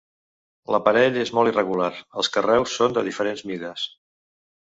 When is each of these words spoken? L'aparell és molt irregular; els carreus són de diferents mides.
L'aparell 0.75 1.19
és 1.23 1.31
molt 1.39 1.51
irregular; 1.51 1.91
els 2.23 2.31
carreus 2.37 2.73
són 2.79 2.95
de 2.97 3.05
diferents 3.09 3.47
mides. 3.51 3.87